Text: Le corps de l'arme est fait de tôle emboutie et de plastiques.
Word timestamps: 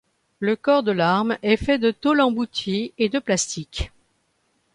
Le 0.39 0.55
corps 0.55 0.81
de 0.81 0.91
l'arme 0.91 1.37
est 1.43 1.57
fait 1.57 1.77
de 1.77 1.91
tôle 1.91 2.21
emboutie 2.21 2.91
et 2.97 3.07
de 3.07 3.19
plastiques. 3.19 3.91